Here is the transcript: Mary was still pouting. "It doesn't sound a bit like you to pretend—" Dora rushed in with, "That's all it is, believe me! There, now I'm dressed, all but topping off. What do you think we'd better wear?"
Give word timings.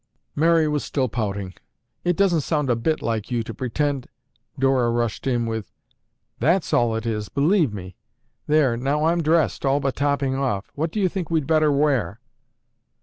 Mary 0.35 0.67
was 0.67 0.83
still 0.83 1.07
pouting. 1.07 1.53
"It 2.03 2.15
doesn't 2.17 2.41
sound 2.41 2.71
a 2.71 2.75
bit 2.75 3.03
like 3.03 3.29
you 3.29 3.43
to 3.43 3.53
pretend—" 3.53 4.07
Dora 4.57 4.89
rushed 4.89 5.27
in 5.27 5.45
with, 5.45 5.71
"That's 6.39 6.73
all 6.73 6.95
it 6.95 7.05
is, 7.05 7.29
believe 7.29 7.71
me! 7.71 7.95
There, 8.47 8.75
now 8.75 9.05
I'm 9.05 9.21
dressed, 9.21 9.63
all 9.63 9.79
but 9.79 9.95
topping 9.95 10.33
off. 10.33 10.71
What 10.73 10.91
do 10.91 10.99
you 10.99 11.07
think 11.07 11.29
we'd 11.29 11.45
better 11.45 11.71
wear?" 11.71 12.19